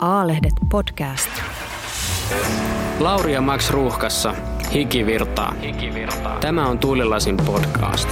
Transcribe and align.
A-lehdet 0.00 0.52
podcast. 0.70 1.30
Lauri 3.00 3.32
ja 3.32 3.40
Max 3.40 3.70
Ruuhkassa. 3.70 4.34
Hiki 4.74 5.06
virtaa. 5.06 5.54
Tämä 6.40 6.66
on 6.66 6.78
Tuulilasin 6.78 7.36
podcast. 7.36 8.08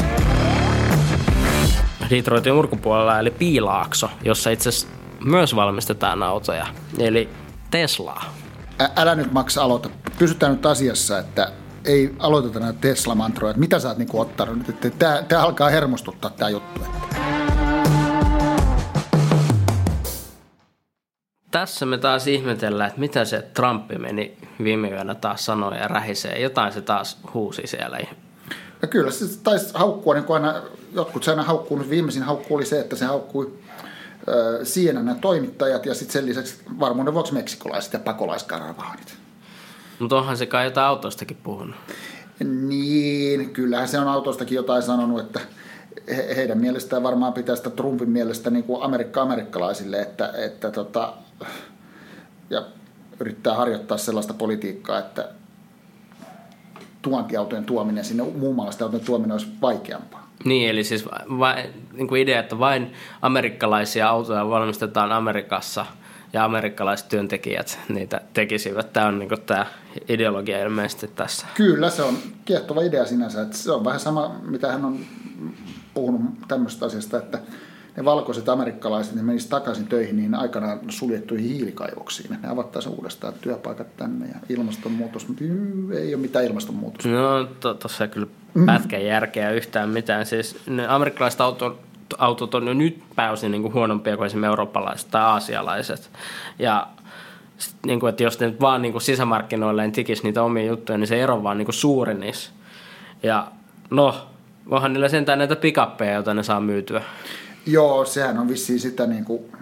Detroitin 2.10 2.52
urkupuolella 2.52 3.18
eli 3.18 3.30
Piilaakso, 3.30 4.10
jossa 4.24 4.50
itse 4.50 4.68
asiassa 4.68 4.88
myös 5.24 5.56
valmistetaan 5.56 6.22
autoja, 6.22 6.66
eli 6.98 7.28
Teslaa. 7.70 8.24
Ä- 8.80 8.90
älä 8.96 9.14
nyt 9.14 9.32
Max 9.32 9.56
aloita. 9.58 9.88
Pysytään 10.18 10.52
nyt 10.52 10.66
asiassa, 10.66 11.18
että 11.18 11.52
ei 11.84 12.14
aloiteta 12.18 12.60
näitä 12.60 12.78
Tesla-mantroja. 12.80 13.50
Että 13.50 13.60
Mitä 13.60 13.78
sä 13.78 13.88
oot 13.88 13.98
niinku 13.98 14.20
ottanut 14.20 14.56
nyt? 14.56 14.68
Että 14.68 14.90
Tää, 14.90 15.22
tää 15.22 15.42
alkaa 15.42 15.68
hermostuttaa 15.68 16.30
tää 16.30 16.48
juttu. 16.48 16.80
Tässä 21.50 21.86
me 21.86 21.98
taas 21.98 22.26
ihmetellään, 22.26 22.88
että 22.88 23.00
mitä 23.00 23.24
se 23.24 23.42
Trumpi 23.54 23.98
meni 23.98 24.36
viime 24.64 24.90
yönä 24.90 25.14
taas 25.14 25.44
sanoi 25.44 25.78
ja 25.78 25.88
rähisee. 25.88 26.40
Jotain 26.40 26.72
se 26.72 26.80
taas 26.80 27.18
huusi 27.34 27.62
siellä. 27.64 27.98
Ja 28.82 28.88
kyllä 28.88 29.10
se 29.10 29.24
taisi 29.42 29.74
haukkua, 29.74 30.14
niin 30.14 30.24
kuin 30.24 30.44
aina, 30.44 30.62
jotkut 30.92 31.22
se 31.22 31.30
aina 31.30 31.42
haukkuu, 31.42 31.78
nyt 31.78 31.90
viimeisin 31.90 32.22
haukku 32.22 32.54
oli 32.54 32.66
se, 32.66 32.80
että 32.80 32.96
se 32.96 33.04
haukkui 33.04 33.52
CNN 34.64 35.16
toimittajat 35.20 35.86
ja 35.86 35.94
sitten 35.94 36.12
sen 36.12 36.26
lisäksi 36.26 36.62
varmuuden 36.80 37.14
vuoksi 37.14 37.34
meksikolaiset 37.34 37.92
ja 37.92 37.98
pakolaiskaravaanit. 37.98 39.14
Mutta 39.98 40.18
onhan 40.18 40.36
se 40.36 40.46
kai 40.46 40.64
jotain 40.64 40.86
autoistakin 40.86 41.36
puhunut. 41.42 41.76
Niin, 42.44 43.50
kyllähän 43.50 43.88
se 43.88 43.98
on 43.98 44.08
autostakin 44.08 44.56
jotain 44.56 44.82
sanonut, 44.82 45.20
että 45.20 45.40
he, 46.08 46.36
heidän 46.36 46.58
mielestään 46.58 47.02
varmaan 47.02 47.32
pitää 47.32 47.56
sitä 47.56 47.70
Trumpin 47.70 48.10
mielestä 48.10 48.50
niin 48.50 48.64
kuin 48.64 48.82
Amerikka 48.82 49.22
amerikkalaisille, 49.22 50.00
että, 50.00 50.32
että 50.36 50.70
tota, 50.70 51.12
ja 52.50 52.62
yrittää 53.20 53.54
harjoittaa 53.54 53.98
sellaista 53.98 54.34
politiikkaa, 54.34 54.98
että 54.98 55.28
tuontiautojen 57.02 57.64
tuominen 57.64 58.04
sinne, 58.04 58.22
muun 58.22 58.54
muassa 58.54 58.84
autojen 58.84 59.06
tuominen 59.06 59.32
olisi 59.32 59.48
vaikeampaa. 59.62 60.30
Niin, 60.44 60.70
eli 60.70 60.84
siis 60.84 61.06
va, 61.38 61.54
niin 61.92 62.08
kuin 62.08 62.22
idea, 62.22 62.40
että 62.40 62.58
vain 62.58 62.92
amerikkalaisia 63.22 64.08
autoja 64.08 64.48
valmistetaan 64.48 65.12
Amerikassa 65.12 65.86
ja 66.32 66.44
amerikkalaiset 66.44 67.08
työntekijät 67.08 67.78
niitä 67.88 68.20
tekisivät. 68.32 68.92
Tämä 68.92 69.06
on 69.06 69.18
niin 69.18 69.28
kuin 69.28 69.40
tämä 69.40 69.66
ideologia 70.08 70.62
ilmeisesti 70.62 71.08
tässä. 71.08 71.46
Kyllä, 71.54 71.90
se 71.90 72.02
on 72.02 72.18
kiehtova 72.44 72.82
idea 72.82 73.06
sinänsä. 73.06 73.42
Että 73.42 73.56
se 73.56 73.72
on 73.72 73.84
vähän 73.84 74.00
sama, 74.00 74.34
mitä 74.42 74.72
hän 74.72 74.84
on 74.84 74.98
puhunut 75.94 76.20
tämmöisestä 76.48 76.86
asiasta, 76.86 77.18
että 77.18 77.38
ne 77.96 78.04
valkoiset 78.04 78.48
amerikkalaiset 78.48 79.14
ne 79.14 79.22
menisivät 79.22 79.50
takaisin 79.50 79.86
töihin 79.86 80.16
niin 80.16 80.34
aikanaan 80.34 80.80
suljettuihin 80.88 81.50
hiilikaivoksiin. 81.50 82.38
Ne 82.42 82.48
avattaisiin 82.48 82.94
uudestaan 82.94 83.34
työpaikat 83.40 83.96
tänne 83.96 84.26
ja 84.26 84.34
ilmastonmuutos, 84.48 85.28
mutta 85.28 85.44
ei 85.98 86.14
ole 86.14 86.22
mitään 86.22 86.44
ilmastonmuutosta. 86.44 87.08
No, 87.08 87.44
tuossa 87.74 88.08
kyllä 88.08 88.26
pätkän 88.66 89.04
järkeä 89.04 89.50
yhtään 89.50 89.88
mitään. 89.88 90.26
Siis 90.26 90.56
ne 90.66 90.86
amerikkalaiset 90.88 91.40
autot, 91.40 91.80
autot 92.18 92.54
on 92.54 92.66
jo 92.66 92.74
nyt 92.74 93.02
pääosin 93.16 93.50
niin 93.50 93.62
kuin 93.62 93.74
huonompia 93.74 94.16
kuin 94.16 94.26
esimerkiksi 94.26 94.50
eurooppalaiset 94.50 95.10
tai 95.10 95.22
aasialaiset. 95.22 96.10
Ja 96.58 96.86
sit, 97.58 97.76
niin 97.86 98.00
kuin, 98.00 98.10
että 98.10 98.22
jos 98.22 98.40
ne 98.40 98.46
nyt 98.46 98.60
vaan 98.60 98.82
niin 98.82 98.92
kuin 98.92 99.02
sisämarkkinoilleen 99.02 99.92
tikisi 99.92 100.22
niitä 100.22 100.42
omia 100.42 100.64
juttuja, 100.64 100.98
niin 100.98 101.08
se 101.08 101.22
ero 101.22 101.42
vaan 101.42 101.58
niin 101.58 101.66
kuin 101.66 101.74
suuri 101.74 102.14
niissä. 102.14 102.50
Ja 103.22 103.46
no, 103.90 104.14
onhan 104.70 104.92
niillä 104.92 105.08
sentään 105.08 105.38
näitä 105.38 105.56
pikappeja, 105.56 106.12
joita 106.12 106.34
ne 106.34 106.42
saa 106.42 106.60
myytyä. 106.60 107.02
Joo, 107.66 108.04
sehän 108.04 108.38
on 108.38 108.48
vissiin 108.48 108.80
sitä 108.80 109.06
niin 109.06 109.24
kuin 109.24 109.52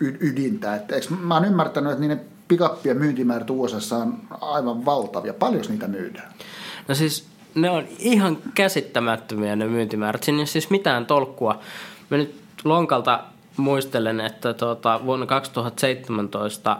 ydintä. 0.00 0.74
Että, 0.74 0.94
eikö, 0.94 1.06
mä 1.20 1.34
oon 1.34 1.44
ymmärtänyt, 1.44 1.92
että 1.92 2.00
niiden 2.00 2.20
pikappien 2.48 2.96
myyntimäärät 2.96 3.50
USA 3.50 3.96
on 3.96 4.18
aivan 4.40 4.84
valtavia. 4.84 5.34
Paljon 5.34 5.64
niitä 5.68 5.88
myydään? 5.88 6.32
No 6.88 6.94
siis 6.94 7.26
ne 7.54 7.70
on 7.70 7.84
ihan 7.98 8.38
käsittämättömiä 8.54 9.56
ne 9.56 9.66
myyntimäärät. 9.66 10.22
Siinä 10.22 10.36
ei 10.36 10.40
ole 10.40 10.46
siis 10.46 10.70
mitään 10.70 11.06
tolkkua. 11.06 11.60
Mä 12.10 12.16
nyt 12.16 12.34
lonkalta 12.64 13.24
muistelen, 13.56 14.20
että 14.20 14.54
tuota, 14.54 15.00
vuonna 15.04 15.26
2017 15.26 16.78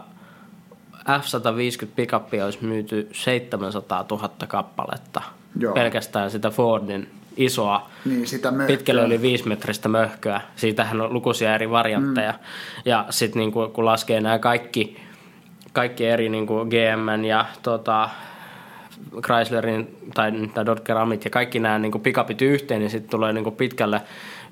F-150 0.95 1.87
pikappia 1.95 2.45
olisi 2.45 2.65
myyty 2.65 3.09
700 3.13 4.05
000 4.11 4.29
kappaletta. 4.47 5.21
Joo. 5.59 5.73
Pelkästään 5.73 6.31
sitä 6.31 6.49
Fordin 6.49 7.09
isoa, 7.37 7.89
Niin, 8.05 8.27
sitä 8.27 8.51
möhköä. 8.51 8.77
pitkälle 8.77 9.01
yli 9.03 9.21
viisi 9.21 9.47
metristä 9.47 9.89
möhköä. 9.89 10.41
Siitähän 10.55 11.01
on 11.01 11.13
lukuisia 11.13 11.55
eri 11.55 11.69
variantteja. 11.69 12.31
Mm. 12.31 12.37
Ja 12.85 13.05
sitten 13.09 13.39
niinku, 13.39 13.67
kun 13.73 13.85
laskee 13.85 14.21
nämä 14.21 14.39
kaikki, 14.39 14.97
kaikki 15.73 16.05
eri 16.05 16.29
niinku 16.29 16.65
GM 16.65 17.23
ja 17.25 17.45
tota, 17.63 18.09
Chryslerin 19.25 19.97
tai, 20.13 20.31
tai 20.53 20.65
Dodge 20.65 20.93
Ramit 20.93 21.23
ja 21.25 21.29
kaikki 21.31 21.59
nämä 21.59 21.79
niin 21.79 22.01
pikapit 22.01 22.41
yhteen, 22.41 22.79
niin 22.79 22.89
sitten 22.91 23.09
tulee 23.09 23.33
niin 23.33 23.51
pitkälle 23.55 24.01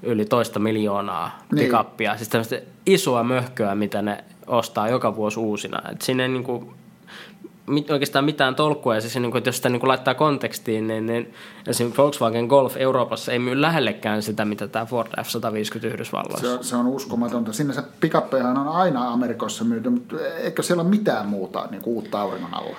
yli 0.03 0.25
toista 0.25 0.59
miljoonaa 0.59 1.40
Niin. 1.52 1.66
pikappia. 1.66 2.17
Siis 2.17 2.29
tämmöistä 2.29 2.62
isoa 2.85 3.23
möhköä, 3.23 3.75
mitä 3.75 4.02
ne 4.02 4.23
ostaa 4.47 4.90
joka 4.90 5.16
vuosi 5.16 5.40
uusina. 5.40 5.81
Et 5.91 6.02
siinä 6.02 6.23
ei 6.23 6.29
niin 6.29 6.44
kuin, 6.44 6.69
oikeastaan 7.89 8.25
mitään 8.25 8.55
tolkkua. 8.55 8.95
Ja 8.95 9.01
siis, 9.01 9.15
niin 9.15 9.31
kuin, 9.31 9.37
että 9.37 9.47
jos 9.47 9.55
sitä 9.55 9.69
niin 9.69 9.79
kuin 9.79 9.87
laittaa 9.87 10.13
kontekstiin, 10.13 10.87
niin, 10.87 11.05
niin 11.05 11.33
esimerkiksi 11.67 12.01
Volkswagen 12.01 12.45
Golf 12.45 12.77
Euroopassa 12.77 13.31
ei 13.31 13.39
myy 13.39 13.61
lähellekään 13.61 14.23
sitä, 14.23 14.45
mitä 14.45 14.67
tämä 14.67 14.85
Ford 14.85 15.07
F-150 15.07 15.85
Yhdysvalloissa. 15.85 16.47
Se 16.47 16.53
on, 16.53 16.63
se 16.63 16.75
on 16.75 16.87
uskomatonta. 16.87 17.53
Sinänsä 17.53 17.83
pikappejahan 17.99 18.57
on 18.57 18.67
aina 18.67 19.11
Amerikassa 19.11 19.63
myyty, 19.63 19.89
mutta 19.89 20.15
eikö 20.37 20.63
siellä 20.63 20.81
ole 20.81 20.89
mitään 20.89 21.27
muuta 21.27 21.67
niin 21.71 21.81
kuin 21.81 21.95
uutta 21.95 22.21
auringon 22.21 22.53
alla? 22.53 22.75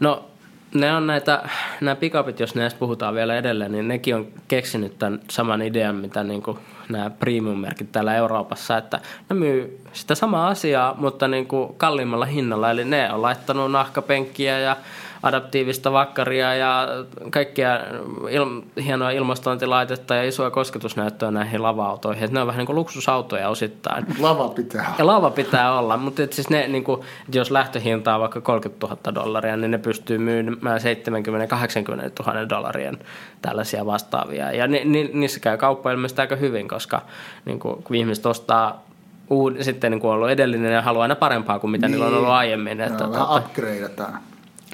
No, 0.00 0.29
ne 0.74 0.92
on 0.92 1.06
näitä, 1.06 1.42
nämä 1.80 1.96
pikapit, 1.96 2.40
jos 2.40 2.54
näistä 2.54 2.78
puhutaan 2.78 3.14
vielä 3.14 3.36
edelleen, 3.36 3.72
niin 3.72 3.88
nekin 3.88 4.16
on 4.16 4.28
keksinyt 4.48 4.98
tämän 4.98 5.20
saman 5.30 5.62
idean, 5.62 5.96
mitä 5.96 6.24
niin 6.24 6.42
kuin 6.42 6.58
nämä 6.88 7.10
premium-merkit 7.10 7.92
täällä 7.92 8.14
Euroopassa, 8.14 8.76
että 8.76 9.00
ne 9.28 9.36
myy 9.36 9.80
sitä 9.92 10.14
samaa 10.14 10.48
asiaa, 10.48 10.94
mutta 10.98 11.28
niin 11.28 11.46
kuin 11.46 11.74
kalliimmalla 11.76 12.24
hinnalla. 12.26 12.70
Eli 12.70 12.84
ne 12.84 13.12
on 13.12 13.22
laittanut 13.22 13.72
nahkapenkkiä 13.72 14.58
ja 14.58 14.76
adaptiivista 15.22 15.92
vakkaria 15.92 16.54
ja 16.54 16.88
kaikkia 17.30 17.80
il- 18.28 18.82
hienoa 18.82 19.10
ilmastointilaitetta 19.10 20.14
ja 20.14 20.24
isoa 20.24 20.50
kosketusnäyttöä 20.50 21.30
näihin 21.30 21.62
lava-autoihin. 21.62 22.24
Että 22.24 22.34
ne 22.34 22.40
on 22.40 22.46
vähän 22.46 22.58
niin 22.58 22.66
kuin 22.66 22.76
luksusautoja 22.76 23.48
osittain. 23.48 24.06
Lava 24.18 24.48
pitää 24.48 24.94
Ja 24.98 25.06
lava 25.06 25.30
pitää 25.30 25.78
olla, 25.78 25.96
mutta 25.96 26.22
et 26.22 26.32
siis 26.32 26.50
ne, 26.50 26.68
niin 26.68 26.84
kuin, 26.84 27.00
jos 27.32 27.50
lähtöhinta 27.50 28.14
on 28.14 28.20
vaikka 28.20 28.40
30 28.40 28.86
000 28.86 29.14
dollaria, 29.14 29.56
niin 29.56 29.70
ne 29.70 29.78
pystyy 29.78 30.18
myymään 30.18 30.80
70-80 30.80 32.26
000 32.26 32.48
dollarien 32.48 32.98
tällaisia 33.42 33.86
vastaavia. 33.86 34.52
Ja 34.52 34.66
ni, 34.66 34.84
ni, 34.84 35.10
niissä 35.12 35.40
käy 35.40 35.56
kauppa 35.56 35.90
ilmeisesti 35.90 36.20
aika 36.20 36.36
hyvin, 36.36 36.68
koska 36.68 37.02
niin 37.44 37.58
kuin, 37.58 37.82
kun 37.82 37.96
ihmiset 37.96 38.26
ostaa 38.26 38.84
uud, 39.30 39.56
sitten 39.60 39.90
niin 39.90 40.00
kuin 40.00 40.08
on 40.08 40.14
ollut 40.14 40.30
edellinen 40.30 40.72
ja 40.72 40.82
haluaa 40.82 41.02
aina 41.02 41.16
parempaa 41.16 41.58
kuin 41.58 41.70
mitä 41.70 41.86
niin. 41.86 41.92
niillä 41.92 42.06
on 42.06 42.14
ollut 42.14 42.30
aiemmin. 42.30 42.80
Että, 42.80 43.04
Joo, 43.04 43.12
vähän 43.12 43.36
upgradeataan. 43.36 44.18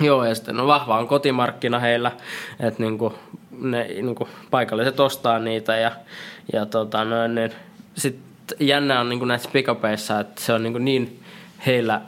Joo, 0.00 0.24
ja 0.24 0.34
sitten 0.34 0.56
no, 0.56 0.66
vahva 0.66 0.98
on 0.98 1.08
kotimarkkina 1.08 1.78
heillä, 1.78 2.12
että 2.60 2.82
niinku, 2.82 3.14
ne 3.58 3.84
niinku, 3.88 4.28
paikalliset 4.50 5.00
ostaa 5.00 5.38
niitä 5.38 5.76
ja, 5.76 5.92
ja 6.52 6.66
tota, 6.66 7.04
no, 7.04 7.26
niin, 7.26 7.52
sitten 7.96 8.56
jännä 8.60 9.00
on 9.00 9.08
niinku 9.08 9.24
näissä 9.24 9.50
pikapeissa, 9.52 10.20
että 10.20 10.40
se 10.40 10.52
on 10.52 10.62
niinku 10.62 10.78
niin 10.78 11.22
heillä 11.66 12.00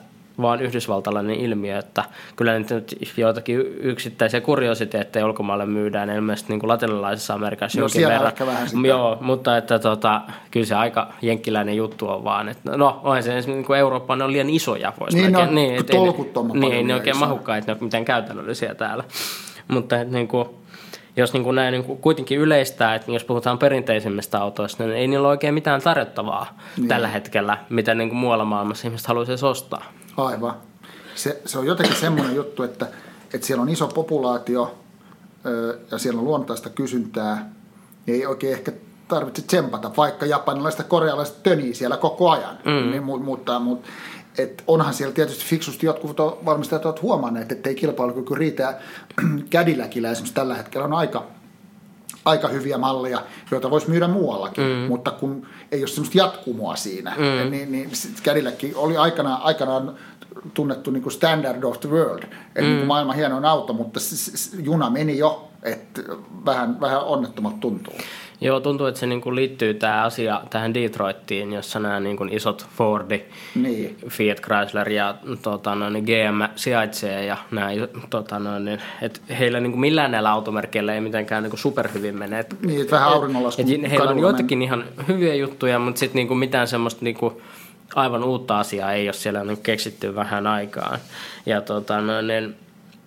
vaan 0.43 0.61
yhdysvaltalainen 0.63 1.37
ilmiö, 1.37 1.79
että 1.79 2.05
kyllä 2.37 2.59
nyt 2.59 2.69
joitakin 3.17 3.59
yksittäisiä 3.81 4.41
kuriositeetteja 4.41 5.27
ulkomaille 5.27 5.67
myydään 5.67 6.11
ilmeisesti 6.11 6.53
niin 6.53 6.61
kuin 6.61 6.69
latinalaisessa 6.69 7.35
Amerikassa 7.35 7.81
No, 7.81 7.85
jonkin 7.85 8.09
verran. 8.09 8.33
vähän 8.47 8.69
sitä. 8.69 8.89
Joo, 8.89 9.19
mutta 9.21 9.57
että 9.57 9.79
tota, 9.79 10.21
kyllä 10.51 10.67
se 10.67 10.75
aika 10.75 11.09
jenkkiläinen 11.23 11.77
juttu 11.77 12.09
on 12.09 12.25
vaan. 12.25 12.49
Että, 12.49 12.77
no, 12.77 13.01
onhan 13.05 13.23
se 13.23 13.29
esimerkiksi 13.29 13.51
niin 13.53 13.65
kuin 13.67 13.79
Eurooppa 13.79 14.17
ne 14.17 14.25
on 14.25 14.33
liian 14.33 14.51
isoja. 14.51 14.93
Voisi 15.01 15.17
Niin, 15.17 15.33
melkein- 15.33 15.55
ne 15.55 15.73
on 15.73 15.79
et 15.81 15.87
tolkuttoman 15.87 16.61
Niin, 16.61 16.87
ne 16.87 16.95
oikein 16.95 17.17
että 17.59 17.73
ne 17.73 17.73
ole 17.73 17.79
mitään 17.81 18.05
käytännöllisiä 18.05 18.75
täällä. 18.75 19.05
Mutta 19.69 20.01
et, 20.01 20.11
niin 20.11 20.29
kuin, 20.29 20.49
jos 21.17 21.33
niin 21.33 21.45
kuin 21.45 21.55
näin 21.55 21.73
niin 21.73 21.85
kuin 21.85 21.99
kuitenkin 21.99 22.39
yleistää, 22.39 22.95
että 22.95 23.13
jos 23.13 23.25
puhutaan 23.25 23.59
perinteisimmistä 23.59 24.41
autoista, 24.41 24.85
niin 24.85 24.97
ei 24.97 25.07
niillä 25.07 25.27
ole 25.29 25.33
oikein 25.33 25.55
mitään 25.55 25.83
tarjottavaa 25.83 26.59
niin. 26.77 26.89
tällä 26.89 27.09
hetkellä, 27.09 27.59
mitä 27.69 27.95
niin 27.95 28.09
kuin 28.09 28.19
muualla 28.19 28.45
maailmassa 28.45 28.89
ihmiset 28.89 29.07
haluaisi 29.09 29.47
ostaa. 29.47 29.85
Aivan. 30.19 30.55
Se, 31.15 31.43
se 31.45 31.59
on 31.59 31.67
jotenkin 31.67 31.97
semmoinen 31.97 32.35
juttu, 32.35 32.63
että, 32.63 32.87
että 33.35 33.47
siellä 33.47 33.63
on 33.63 33.69
iso 33.69 33.89
populaatio 33.89 34.79
ö, 35.47 35.79
ja 35.91 35.99
siellä 35.99 36.19
on 36.19 36.25
luontaista 36.25 36.71
kysyntää. 36.71 37.51
Niin 38.07 38.15
ei 38.15 38.27
oikein 38.27 38.53
ehkä 38.53 38.73
tarvitse 39.09 39.43
tsempata, 39.43 39.91
vaikka 39.97 40.27
japanilaista 40.27 40.85
korealaista 40.85 41.39
tönii 41.43 41.75
siellä 41.75 41.97
koko 41.97 42.31
ajan. 42.31 42.59
Mm. 42.65 42.91
Niin, 42.91 43.03
mu- 43.03 43.23
mutta, 43.23 43.59
mutta 43.59 43.89
et 44.39 44.65
onhan 44.67 44.95
siellä 44.95 45.15
tietysti 45.15 45.45
fiksusti 45.45 45.87
jotkut 45.87 46.17
valmistajat 46.45 46.87
ovat 46.87 47.03
huomanneet, 47.03 47.53
että 47.53 47.69
ei 47.69 47.75
kilpailukyky 47.75 48.35
riitä. 48.35 48.63
Ja 48.63 48.75
Cadillacilla 49.51 50.11
esimerkiksi 50.11 50.35
tällä 50.35 50.55
hetkellä 50.55 50.85
on 50.85 50.93
aika, 50.93 51.27
aika 52.29 52.49
hyviä 52.49 52.79
malleja, 52.79 53.23
joita 53.51 53.71
voisi 53.71 53.91
myydä 53.91 54.09
muuallakin, 54.09 54.65
mm. 54.65 54.71
mutta 54.71 55.11
kun 55.11 55.47
ei 55.73 55.81
ole 55.81 55.89
semmoista 55.89 56.19
jatkumoa 56.19 56.77
siinä, 56.77 57.15
mm. 57.17 57.51
niin, 57.51 57.73
niin 57.73 57.91
Cadillackin 58.25 58.77
oli 58.77 58.97
aikanaan, 58.97 59.43
aikanaan 59.43 59.95
tunnettu 60.55 60.91
niin 60.91 61.03
kuin 61.03 61.13
standard 61.13 61.63
of 61.63 61.81
the 61.81 61.89
world, 61.89 62.23
eli 62.57 62.67
mm. 62.67 62.71
niin 62.71 62.79
kuin 62.79 62.87
maailman 62.89 63.17
hienoin 63.17 63.45
auto, 63.45 63.73
mutta 63.73 64.01
juna 64.63 64.91
meni 64.91 65.19
jo, 65.19 65.49
että 65.63 66.03
vähän, 66.45 66.81
vähän 66.81 67.05
onnettomat 67.05 67.61
tuntuu. 67.61 67.95
Joo, 68.41 68.61
tuntuu, 68.61 68.87
että 68.87 69.01
se 69.01 69.07
niin 69.07 69.21
kuin 69.21 69.35
liittyy 69.35 69.75
tämä 69.75 70.03
asia 70.03 70.41
tähän 70.51 70.75
Detroittiin, 70.75 71.53
jossa 71.53 71.79
nämä 71.79 72.01
niin 72.01 72.17
kuin 72.17 72.33
isot 72.33 72.67
Fordi, 72.77 73.25
niin. 73.55 73.97
Fiat 74.09 74.41
Chrysler 74.41 74.91
ja 74.91 75.15
tota, 75.43 75.75
no, 75.75 75.91
niin 75.91 76.05
GM 76.05 76.53
sijaitsee 76.57 77.25
ja 77.25 77.37
nämä, 77.51 77.69
tota, 78.11 78.39
no, 78.39 78.59
niin, 78.59 78.81
että 79.03 79.21
heillä 79.35 79.61
niin 79.61 79.73
kuin 79.73 79.81
millään 79.81 80.11
näillä 80.11 80.31
automerkeillä 80.31 80.95
ei 80.95 81.01
mitenkään 81.01 81.43
niin 81.43 81.51
kuin 81.51 81.61
superhyvin 81.61 82.19
mene. 82.19 82.39
Et, 82.39 82.57
niin, 82.63 82.81
että 82.81 82.97
vähän 82.97 83.09
auringonlaskun 83.09 83.67
Heillä 83.91 84.11
on 84.11 84.19
joitakin 84.19 84.63
ihan 84.63 84.85
hyviä 85.09 85.35
juttuja, 85.35 85.79
mutta 85.79 85.99
sitten 85.99 86.17
niin 86.17 86.29
kuin 86.29 86.39
mitään 86.39 86.69
semmoista 86.69 87.05
niin 87.05 87.17
kuin, 87.17 87.35
aivan 87.95 88.25
uutta 88.25 88.59
asiaa 88.59 88.93
ei 88.93 89.07
ole 89.07 89.13
siellä 89.13 89.45
niin 89.45 89.63
keksitty 89.63 90.15
vähän 90.15 90.47
aikaan. 90.47 90.99
Ja 91.47 91.61
tota, 91.61 92.01
no, 92.01 92.21
niin, 92.21 92.55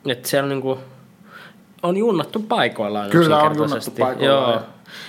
että 0.06 0.28
siellä 0.28 0.50
niin 0.50 0.62
kuin, 0.62 0.80
on 1.84 1.98
junnattu 1.98 2.40
paikoillaan. 2.40 3.10
Kyllä 3.10 3.38
on 3.38 3.58
junnattu 3.58 3.92
paikoillaan. 3.92 4.54
Joo. 4.54 4.62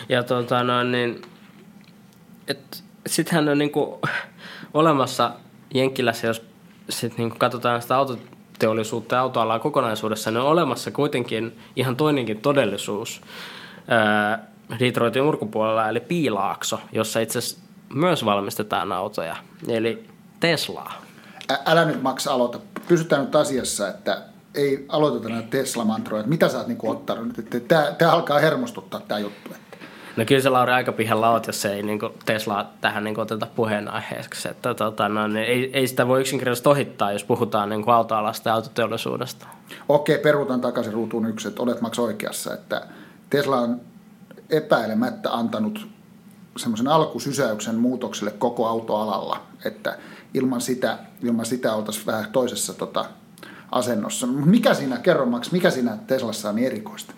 Ja 0.08 0.22
tota, 0.22 0.62
no, 0.62 0.82
niin, 0.82 1.22
sittenhän 3.06 3.48
on 3.48 3.58
niinku 3.58 4.00
olemassa 4.74 5.32
Jenkkilässä, 5.74 6.26
jos 6.26 6.42
sit 6.90 7.18
niinku 7.18 7.36
katsotaan 7.38 7.82
sitä 7.82 7.96
autoteollisuutta 7.96 9.14
ja 9.14 9.20
autoalaa 9.20 9.58
kokonaisuudessa, 9.58 10.30
niin 10.30 10.40
on 10.40 10.46
olemassa 10.46 10.90
kuitenkin 10.90 11.58
ihan 11.76 11.96
toinenkin 11.96 12.40
todellisuus 12.40 13.20
ää, 13.88 14.46
Detroitin 14.78 15.22
ulkopuolella, 15.22 15.88
eli 15.88 16.00
Piilaakso, 16.00 16.80
jossa 16.92 17.20
itse 17.20 17.38
asiassa 17.38 17.58
myös 17.94 18.24
valmistetaan 18.24 18.92
autoja, 18.92 19.36
eli 19.68 20.08
Teslaa. 20.40 21.02
Ä, 21.50 21.58
älä 21.66 21.84
nyt 21.84 22.02
Max 22.02 22.26
aloita. 22.26 22.58
Pysytään 22.88 23.24
nyt 23.24 23.36
asiassa, 23.36 23.88
että 23.88 24.22
ei 24.54 24.86
aloiteta 24.88 25.28
näitä 25.28 25.48
Tesla-mantroja. 25.50 26.22
Mitä 26.26 26.48
sä 26.48 26.58
oot 26.58 26.66
niinku 26.66 26.90
ottanut? 26.90 27.28
Tämä 27.98 28.12
alkaa 28.12 28.38
hermostuttaa 28.38 29.00
tämä 29.00 29.20
juttu. 29.20 29.50
No 30.16 30.24
kyllä 30.24 30.40
se 30.40 30.48
Lauri 30.48 30.72
aika 30.72 30.92
pihalla 30.92 31.30
oot, 31.30 31.46
jos 31.46 31.64
ei 31.64 31.82
niin 31.82 32.00
Tesla 32.24 32.66
tähän 32.80 33.04
niin 33.04 33.20
oteta 33.20 33.46
puheenaiheeksi. 33.56 34.48
Että, 34.48 34.74
tota, 34.74 35.08
no, 35.08 35.26
niin 35.26 35.46
ei, 35.46 35.70
ei, 35.72 35.88
sitä 35.88 36.08
voi 36.08 36.20
yksinkertaisesti 36.20 36.68
ohittaa, 36.68 37.12
jos 37.12 37.24
puhutaan 37.24 37.68
niin 37.68 37.90
autoalasta 37.90 38.48
ja 38.48 38.54
autoteollisuudesta. 38.54 39.46
Okei, 39.88 40.18
peruutan 40.18 40.60
takaisin 40.60 40.92
ruutuun 40.92 41.26
yksi, 41.26 41.48
että 41.48 41.62
olet 41.62 41.80
Max 41.80 41.98
oikeassa, 41.98 42.54
että 42.54 42.86
Tesla 43.30 43.56
on 43.56 43.80
epäilemättä 44.50 45.32
antanut 45.32 45.88
semmoisen 46.56 46.88
alkusysäyksen 46.88 47.74
muutokselle 47.74 48.30
koko 48.30 48.66
autoalalla, 48.66 49.42
että 49.64 49.98
ilman 50.34 50.60
sitä, 50.60 50.98
ilman 51.22 51.46
sitä 51.46 51.74
oltaisiin 51.74 52.06
vähän 52.06 52.26
toisessa 52.32 52.74
tota, 52.74 53.04
asennossa. 53.70 54.26
Mikä 54.26 54.74
siinä, 54.74 54.98
kerro 54.98 55.26
Max, 55.26 55.52
mikä 55.52 55.70
siinä 55.70 55.98
Teslassa 56.06 56.48
on 56.48 56.56
niin 56.56 56.66
erikoista? 56.66 57.14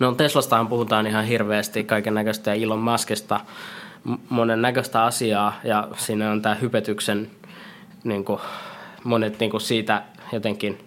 No 0.00 0.12
Teslastahan 0.12 0.68
puhutaan 0.68 1.06
ihan 1.06 1.24
hirveästi 1.24 1.84
kaiken 1.84 2.14
näköistä 2.14 2.54
ja 2.54 2.62
Elon 2.64 2.78
Muskista 2.78 3.40
monen 4.28 4.62
näköistä 4.62 5.04
asiaa 5.04 5.60
ja 5.64 5.88
siinä 5.96 6.30
on 6.30 6.42
tämä 6.42 6.54
hypetyksen 6.54 7.30
niin 8.04 8.24
kuin, 8.24 8.40
monet 9.04 9.40
niin 9.40 9.50
kuin 9.50 9.60
siitä 9.60 10.02
jotenkin 10.32 10.78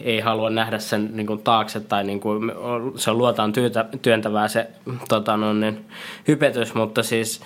ei 0.00 0.20
halua 0.20 0.50
nähdä 0.50 0.78
sen 0.78 1.10
niin 1.12 1.26
kuin, 1.26 1.42
taakse 1.42 1.80
tai 1.80 2.04
niin 2.04 2.20
kuin, 2.20 2.52
se 2.96 3.12
luotaan 3.12 3.52
työntävää 4.02 4.48
se 4.48 4.70
tota, 5.08 5.36
no, 5.36 5.52
niin, 5.52 5.84
hypetys, 6.28 6.74
mutta 6.74 7.02
siis 7.02 7.40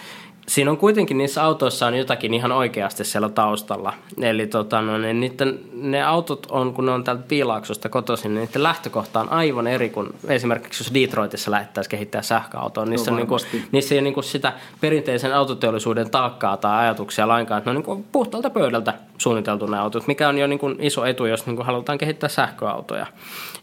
siinä 0.48 0.70
on 0.70 0.76
kuitenkin 0.76 1.18
niissä 1.18 1.44
autoissa 1.44 1.86
on 1.86 1.94
jotakin 1.94 2.34
ihan 2.34 2.52
oikeasti 2.52 3.04
siellä 3.04 3.28
taustalla. 3.28 3.92
Eli 4.22 4.46
tota, 4.46 4.82
no, 4.82 4.98
ne, 4.98 5.12
niiden, 5.12 5.60
ne 5.72 6.02
autot 6.02 6.46
on, 6.50 6.74
kun 6.74 6.86
ne 6.86 6.92
on 6.92 7.04
täältä 7.04 7.22
piilaaksosta 7.28 7.88
kotoisin, 7.88 8.34
niin 8.34 8.46
niiden 8.46 8.62
lähtökohta 8.62 9.20
on 9.20 9.28
aivan 9.28 9.66
eri 9.66 9.90
kuin 9.90 10.14
esimerkiksi 10.28 10.84
jos 10.84 10.94
Detroitissa 10.94 11.50
lähettäisiin 11.50 11.90
kehittää 11.90 12.22
sähköautoa. 12.22 12.84
Niissä, 12.84 13.10
no, 13.10 13.14
on, 13.14 13.18
niin 13.18 13.28
kuin, 13.28 13.40
niissä 13.72 13.94
ei 13.94 14.02
niin 14.02 14.14
kuin 14.14 14.24
sitä 14.24 14.52
perinteisen 14.80 15.34
autoteollisuuden 15.34 16.10
taakkaa 16.10 16.56
tai 16.56 16.84
ajatuksia 16.84 17.28
lainkaan. 17.28 17.62
Ne 17.64 17.70
on 17.70 17.76
niin 17.76 17.84
kuin 17.84 18.04
puhtaalta 18.12 18.50
pöydältä 18.50 18.94
suunniteltu 19.18 19.66
nämä 19.66 19.82
autot, 19.82 20.06
mikä 20.06 20.28
on 20.28 20.38
jo 20.38 20.46
niin 20.46 20.58
kuin 20.58 20.76
iso 20.78 21.04
etu, 21.04 21.26
jos 21.26 21.46
niin 21.46 21.56
kuin 21.56 21.66
halutaan 21.66 21.98
kehittää 21.98 22.28
sähköautoja. 22.28 23.06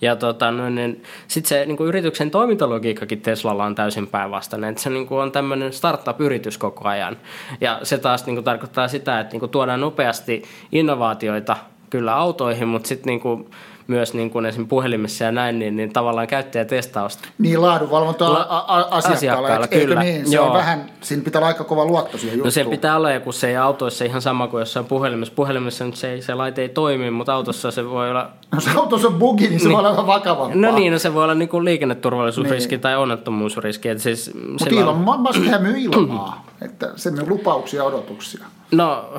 Ja 0.02 0.16
tota, 0.16 0.52
no, 0.52 0.70
niin, 0.70 1.04
sitten 1.28 1.50
se 1.50 1.66
niin 1.66 1.78
kuin 1.78 1.88
yrityksen 1.88 2.32
toimintalogiikkakin 2.32 3.22
Teslalla 3.22 3.66
on 3.66 3.76
täysin 3.76 4.08
päinvastainen. 4.08 4.78
se 4.78 4.90
niin 4.90 5.08
kuin 5.08 5.22
on 5.22 5.32
tämmöinen 5.32 5.74
startup-yritys 5.74 6.58
koko 6.58 6.90
ajan. 6.90 7.18
Ja 7.62 7.80
se 7.84 7.98
taas 7.98 8.26
niin 8.26 8.36
kuin, 8.36 8.46
tarkoittaa 8.46 8.88
sitä, 8.88 9.20
että 9.20 9.34
niin 9.34 9.40
kuin, 9.40 9.50
tuodaan 9.50 9.82
nopeasti 9.82 10.44
innovaatioita 10.72 11.58
kyllä 11.90 12.16
autoihin, 12.16 12.68
mutta 12.68 12.88
sitten 12.88 13.12
niin 13.12 13.20
kuin, 13.20 13.50
myös 13.92 14.14
niin 14.14 14.30
kuin 14.30 14.46
esimerkiksi 14.46 14.70
puhelimessa 14.70 15.24
ja 15.24 15.32
näin, 15.32 15.60
niin, 15.60 15.76
niin 15.76 15.94
tavallaan 15.94 16.28
käyttäjätestausta. 16.28 17.28
Niin, 17.38 17.62
laadunvalvonta 17.62 18.34
La- 18.34 18.40
asiakkaalla, 18.40 18.88
asiakkaalla 19.14 19.68
eikö, 19.72 19.86
kyllä. 19.86 20.04
Niin? 20.04 20.28
Se 20.28 20.36
Joo. 20.36 20.48
on 20.48 20.54
vähän, 20.54 20.92
siinä 21.02 21.24
pitää 21.24 21.40
olla 21.40 21.48
aika 21.48 21.64
kova 21.64 21.86
luotto 21.86 22.18
siihen 22.18 22.38
juttuun. 22.38 22.48
No 22.48 22.52
se 22.52 22.64
pitää 22.64 22.96
olla, 22.96 23.20
kun 23.20 23.34
se 23.34 23.50
ei 23.50 23.58
autoissa 23.58 24.06
ihan 24.06 24.22
sama 24.22 24.48
kuin 24.48 24.60
jossain 24.60 24.86
puhelimessa. 24.86 25.34
Puhelimessa 25.36 25.86
nyt 25.86 25.96
se, 25.96 26.12
ei, 26.12 26.22
se 26.22 26.34
laite 26.34 26.62
ei 26.62 26.70
toimi, 26.70 27.12
mutta 27.12 27.34
autossa 27.34 27.72
se 27.72 27.90
voi 27.90 28.10
olla... 28.10 28.30
No 28.52 28.62
se 28.62 28.70
autossa 28.76 29.08
on 29.08 29.14
bugi, 29.14 29.48
niin 29.48 29.60
se 29.60 29.68
niin. 29.68 29.78
voi 29.78 29.90
olla 29.90 30.08
vakavampaa. 30.08 30.56
No 30.56 30.76
niin, 30.76 30.94
no 30.94 31.00
se 31.00 31.14
voi 31.14 31.24
olla 31.24 31.36
niin 31.36 31.50
kuin 31.50 31.66
liikenneturvallisuusriski 31.66 32.76
niin. 32.76 32.82
tai 32.82 32.98
onnettomuusriski. 32.98 33.90
Että 33.90 34.04
siis 34.04 34.32
mutta 34.50 34.82
Elon 34.82 34.98
Musk 34.98 35.42
myy 35.60 35.80
ilmaa, 35.80 36.46
että 36.62 36.90
se 36.96 37.12
myy 37.12 37.30
lupauksia 37.30 37.80
ja 37.80 37.84
odotuksia. 37.84 38.46
No, 38.72 39.14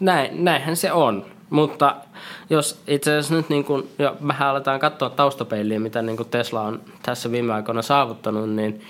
näin, 0.00 0.44
näinhän 0.44 0.76
se 0.76 0.92
on. 0.92 1.24
Mutta 1.50 1.96
jos 2.50 2.80
itse 2.86 3.10
asiassa 3.10 3.34
nyt 3.34 3.48
niin 3.48 3.64
kun, 3.64 3.88
jo 3.98 4.16
vähän 4.26 4.48
aletaan 4.48 4.80
katsoa 4.80 5.10
taustapeiliä, 5.10 5.80
mitä 5.80 6.02
niin 6.02 6.16
kuin 6.16 6.28
Tesla 6.28 6.62
on 6.62 6.80
tässä 7.02 7.32
viime 7.32 7.54
aikoina 7.54 7.82
saavuttanut, 7.82 8.50
niin 8.50 8.80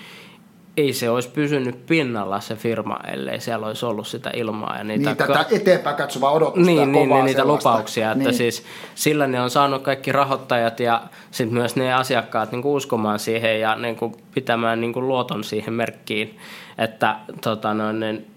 ei 0.77 0.93
se 0.93 1.09
olisi 1.09 1.29
pysynyt 1.29 1.85
pinnalla 1.85 2.39
se 2.39 2.55
firma, 2.55 2.99
ellei 3.07 3.39
siellä 3.39 3.67
olisi 3.67 3.85
ollut 3.85 4.07
sitä 4.07 4.31
ilmaa. 4.33 4.77
Ja 4.77 4.83
niitä 4.83 5.09
niin, 5.09 5.17
tätä 5.17 5.45
eteenpäin 5.51 5.95
katsovaa 5.95 6.31
odotusta 6.31 6.65
niin, 6.65 6.91
niin, 6.91 7.09
niin, 7.09 7.25
niitä 7.25 7.45
lupauksia, 7.45 8.11
että 8.11 8.23
niin. 8.23 8.33
siis 8.33 8.63
sillä 8.95 9.27
ne 9.27 9.41
on 9.41 9.49
saanut 9.49 9.81
kaikki 9.81 10.11
rahoittajat 10.11 10.79
ja 10.79 11.01
sitten 11.31 11.57
myös 11.57 11.75
ne 11.75 11.93
asiakkaat 11.93 12.51
niin 12.51 12.65
uskomaan 12.65 13.19
siihen 13.19 13.59
ja 13.59 13.75
niin 13.75 13.95
kuin 13.95 14.15
pitämään 14.33 14.81
niin 14.81 14.93
kuin 14.93 15.07
luoton 15.07 15.43
siihen 15.43 15.73
merkkiin, 15.73 16.37
että 16.77 17.15
tota, 17.41 17.73
noin, 17.73 17.99
niin, 17.99 18.27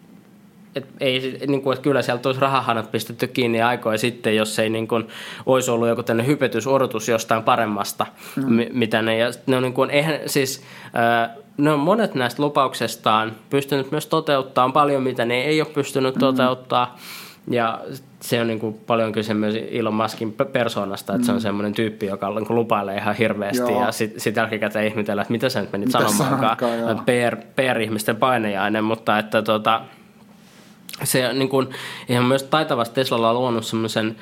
et 0.74 0.86
ei, 1.00 1.38
niin 1.46 1.62
kuin, 1.62 1.74
että 1.74 1.82
kyllä 1.82 2.02
sieltä 2.02 2.28
olisi 2.28 2.40
rahahanat 2.40 2.92
pistetty 2.92 3.26
kiinni 3.26 3.62
aikoja 3.62 3.98
sitten, 3.98 4.36
jos 4.36 4.58
ei 4.58 4.70
niin 4.70 4.88
kuin, 4.88 5.08
olisi 5.46 5.70
ollut 5.70 5.88
joku 5.88 6.02
tänne 6.02 6.26
hypetysodotus 6.26 7.08
jostain 7.08 7.42
paremmasta, 7.42 8.06
mm. 8.36 8.66
mitä 8.72 9.02
ne, 9.02 9.18
ja 9.18 9.30
ne 9.46 9.56
on 9.56 9.62
niin 9.62 9.72
kuin, 9.72 9.90
eihän, 9.90 10.20
siis, 10.26 10.62
äh, 10.84 11.30
ne 11.56 11.72
on 11.72 11.80
monet 11.80 12.14
näistä 12.14 12.42
lupauksestaan 12.42 13.32
pystynyt 13.50 13.90
myös 13.90 14.06
toteuttamaan 14.06 14.72
paljon, 14.72 15.02
mitä 15.02 15.24
ne 15.24 15.40
ei 15.40 15.60
ole 15.60 15.68
pystynyt 15.74 16.14
mm. 16.14 16.20
toteuttaa, 16.20 16.98
ja 17.50 17.80
se 18.20 18.40
on 18.40 18.46
niin 18.46 18.58
kuin 18.60 18.74
paljon 18.74 19.12
kyse 19.12 19.34
myös 19.34 19.54
Elon 19.70 19.94
Muskin 19.94 20.36
persoonasta, 20.52 21.12
että 21.12 21.22
mm. 21.22 21.26
se 21.26 21.32
on 21.32 21.38
mm. 21.38 21.42
semmoinen 21.42 21.72
tyyppi, 21.72 22.06
joka 22.06 22.30
niin 22.30 22.46
kuin 22.46 22.56
lupailee 22.56 22.96
ihan 22.96 23.14
hirveästi 23.14 23.72
Joo. 23.72 23.84
ja 23.84 23.92
sitten 23.92 24.20
sit 24.20 24.36
jälkikäteen 24.36 24.86
ihmetellä, 24.86 25.22
että 25.22 25.32
mitä 25.32 25.48
sä 25.48 25.60
nyt 25.60 25.72
menit 25.72 25.86
mitä 25.86 26.08
sanomaankaan. 26.08 26.56
PR, 27.06 27.36
PR-ihmisten 27.56 28.16
painejainen, 28.16 28.84
mutta 28.84 29.18
että 29.18 29.42
tota, 29.42 29.80
se 31.04 31.32
niin 31.32 31.48
kuin, 31.48 31.68
ihan 32.08 32.24
myös 32.24 32.42
taitavasti 32.42 32.94
Teslalla 32.94 33.30
on 33.30 33.36
luonut 33.36 33.66
semmoisen 33.66 34.16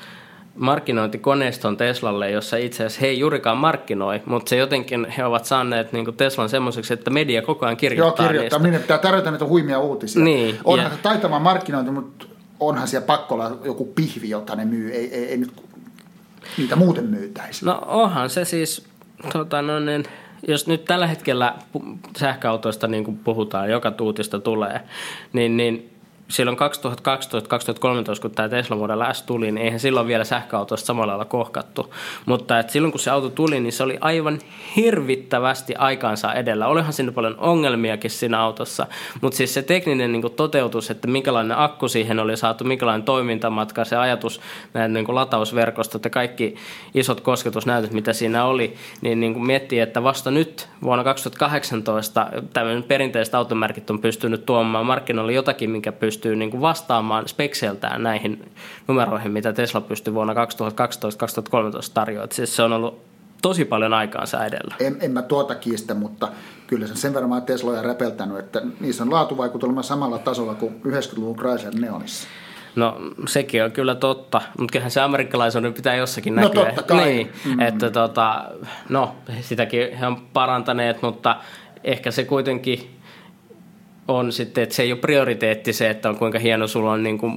markkinointikoneiston 0.55 1.77
Teslalle, 1.77 2.31
jossa 2.31 2.57
itse 2.57 2.85
asiassa 2.85 3.01
he 3.01 3.07
ei 3.07 3.19
juurikaan 3.19 3.57
markkinoi, 3.57 4.21
mutta 4.25 4.49
se 4.49 4.55
jotenkin 4.55 5.07
he 5.17 5.25
ovat 5.25 5.45
saaneet 5.45 5.93
niin 5.93 6.15
Teslan 6.17 6.49
semmoiseksi, 6.49 6.93
että 6.93 7.09
media 7.09 7.41
koko 7.41 7.65
ajan 7.65 7.77
kirjoittaa 7.77 8.25
Joo, 8.25 8.31
kirjoittaa. 8.31 8.59
Minne 8.59 8.79
pitää 8.79 8.97
tarjota 8.97 9.31
niitä 9.31 9.45
huimia 9.45 9.79
uutisia. 9.79 10.23
Niin, 10.23 10.59
onhan 10.63 10.91
ja... 10.91 10.97
taitava 11.03 11.39
markkinointi, 11.39 11.91
mutta 11.91 12.25
onhan 12.59 12.87
siellä 12.87 13.05
pakkolla 13.05 13.57
joku 13.63 13.85
pihvi, 13.85 14.29
jota 14.29 14.55
ne 14.55 14.65
myy. 14.65 14.91
Ei, 14.91 15.13
ei, 15.13 15.25
ei 15.25 15.37
nyt 15.37 15.51
niitä 16.57 16.75
muuten 16.75 17.05
myytäisi. 17.05 17.65
No 17.65 17.81
onhan 17.85 18.29
se 18.29 18.45
siis, 18.45 18.85
tota, 19.33 19.61
no 19.61 19.79
niin, 19.79 20.03
jos 20.47 20.67
nyt 20.67 20.85
tällä 20.85 21.07
hetkellä 21.07 21.55
sähköautoista 22.17 22.87
niin 22.87 23.03
kuin 23.03 23.17
puhutaan, 23.17 23.69
joka 23.69 23.91
tuutista 23.91 24.39
tulee, 24.39 24.81
niin, 25.33 25.57
niin 25.57 25.98
silloin 26.29 26.57
2012-2013, 26.57 26.61
kun 28.21 28.31
tämä 28.31 28.49
Tesla 28.49 28.77
Model 28.77 29.13
S 29.13 29.23
tuli, 29.23 29.51
niin 29.51 29.65
eihän 29.65 29.79
silloin 29.79 30.07
vielä 30.07 30.23
sähköautoista 30.23 30.85
samalla 30.87 31.11
lailla 31.11 31.25
kohkattu. 31.25 31.93
Mutta 32.25 32.59
et 32.59 32.69
silloin 32.69 32.91
kun 32.91 32.99
se 32.99 33.11
auto 33.11 33.29
tuli, 33.29 33.59
niin 33.59 33.73
se 33.73 33.83
oli 33.83 33.97
aivan 34.01 34.39
hirvittävästi 34.75 35.75
aikaansa 35.75 36.33
edellä. 36.33 36.67
Olihan 36.67 36.93
siinä 36.93 37.11
paljon 37.11 37.35
ongelmiakin 37.37 38.11
siinä 38.11 38.39
autossa, 38.39 38.87
mutta 39.21 39.37
siis 39.37 39.53
se 39.53 39.61
tekninen 39.61 40.11
niin 40.11 40.31
toteutus, 40.35 40.91
että 40.91 41.07
minkälainen 41.07 41.57
akku 41.57 41.87
siihen 41.87 42.19
oli 42.19 42.37
saatu, 42.37 42.63
minkälainen 42.63 43.05
toimintamatka, 43.05 43.85
se 43.85 43.95
ajatus 43.95 44.41
näin 44.73 44.93
niin 44.93 45.15
latausverkostot 45.15 46.03
ja 46.03 46.09
kaikki 46.09 46.55
isot 46.93 47.21
kosketusnäytöt, 47.21 47.91
mitä 47.91 48.13
siinä 48.13 48.45
oli, 48.45 48.75
niin, 49.01 49.19
niin 49.19 49.33
kuin 49.33 49.45
miettii, 49.45 49.79
että 49.79 50.03
vasta 50.03 50.31
nyt 50.31 50.69
vuonna 50.83 51.03
2018 51.03 52.27
tämmöinen 52.53 52.83
perinteiset 52.83 53.35
automärkit 53.35 53.89
on 53.89 53.99
pystynyt 53.99 54.45
tuomaan 54.45 54.85
markkinoille 54.85 55.33
jotakin, 55.33 55.69
minkä 55.69 55.91
pystyy 55.91 56.18
niin 56.25 56.51
kuin 56.51 56.61
vastaamaan 56.61 57.27
spekseltään 57.27 58.03
näihin 58.03 58.51
numeroihin, 58.87 59.31
mitä 59.31 59.53
Tesla 59.53 59.81
pystyi 59.81 60.13
vuonna 60.13 60.33
2012-2013 60.33 60.37
tarjoamaan. 61.93 62.31
Siis 62.31 62.55
se 62.55 62.63
on 62.63 62.73
ollut 62.73 63.01
tosi 63.41 63.65
paljon 63.65 63.93
aikaansa 63.93 64.45
edellä. 64.45 64.75
En, 64.79 64.97
en 65.01 65.11
mä 65.11 65.21
tuota 65.21 65.55
kiistä, 65.55 65.93
mutta 65.93 66.27
kyllä 66.67 66.87
se 66.87 66.95
sen 66.95 67.13
verran 67.13 67.41
Tesloja 67.41 67.81
räpeltänyt, 67.81 68.39
että 68.39 68.61
niissä 68.79 69.03
on 69.03 69.13
laatuvaikutelma 69.13 69.83
samalla 69.83 70.17
tasolla 70.17 70.55
kuin 70.55 70.81
90-luvun 70.85 71.35
Chrysler 71.35 71.75
Neonissa. 71.75 72.27
No 72.75 72.97
sekin 73.27 73.63
on 73.63 73.71
kyllä 73.71 73.95
totta, 73.95 74.41
mutta 74.59 74.71
kyllähän 74.71 74.91
se 74.91 75.01
amerikkalaisuuden 75.01 75.73
pitää 75.73 75.95
jossakin 75.95 76.35
no, 76.35 76.41
näkyä. 76.41 76.65
totta 76.65 76.83
kai. 76.83 77.05
Niin, 77.05 77.31
mm. 77.45 77.59
että 77.59 77.91
tota, 77.91 78.45
no 78.89 79.15
sitäkin 79.41 79.97
he 79.97 80.07
on 80.07 80.17
parantaneet, 80.33 81.01
mutta 81.01 81.35
ehkä 81.83 82.11
se 82.11 82.23
kuitenkin 82.23 82.98
on 84.17 84.31
sitten, 84.31 84.63
että 84.63 84.75
se 84.75 84.83
ei 84.83 84.91
ole 84.91 84.99
prioriteetti 84.99 85.73
se, 85.73 85.89
että 85.89 86.09
on 86.09 86.17
kuinka 86.17 86.39
hieno 86.39 86.67
sulla 86.67 86.91
on 86.91 87.03
niin 87.03 87.17
kuin 87.17 87.33